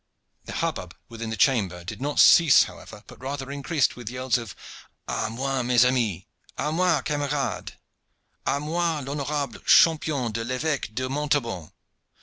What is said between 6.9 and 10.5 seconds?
camarades! A moi, l'honorable champion de